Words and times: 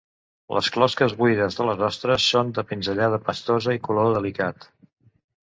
Les 0.57 0.69
closques 0.77 1.13
buides 1.19 1.57
de 1.59 1.67
les 1.67 1.83
ostres 1.89 2.25
són 2.31 2.51
de 2.57 2.65
pinzellada 2.71 3.23
pastosa 3.29 3.77
i 3.79 3.83
color 3.89 4.11
delicat. 4.21 4.71